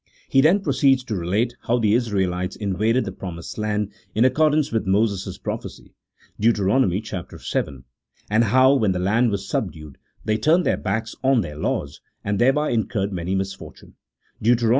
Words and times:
He 0.29 0.41
then 0.41 0.61
proceeds 0.61 1.03
to 1.03 1.15
relate 1.15 1.55
how 1.61 1.77
the 1.77 1.93
Israelites 1.93 2.55
invaded 2.55 3.05
the 3.05 3.11
promised 3.11 3.59
land 3.59 3.91
in 4.15 4.25
accordance 4.25 4.71
with 4.71 4.87
Moses' 4.87 5.37
prophecy 5.37 5.93
(Deut. 6.39 6.57
vii.); 6.89 7.83
and 8.27 8.43
how, 8.45 8.73
when 8.73 8.93
the 8.93 8.97
land 8.97 9.29
was 9.29 9.47
subdued, 9.47 9.99
they 10.25 10.39
turned 10.39 10.65
their 10.65 10.75
backs 10.77 11.13
on 11.23 11.41
their 11.41 11.55
laws, 11.55 12.01
and 12.23 12.39
thereby 12.39 12.71
incurred 12.71 13.13
many 13.13 13.35
misfortunes 13.35 13.93
(Deut. 14.41 14.63